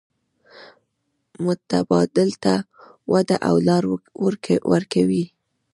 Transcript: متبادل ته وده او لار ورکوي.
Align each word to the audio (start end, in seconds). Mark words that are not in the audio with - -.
متبادل 1.45 2.29
ته 2.43 2.53
وده 3.11 3.35
او 3.49 3.55
لار 3.67 3.83
ورکوي. 4.73 5.25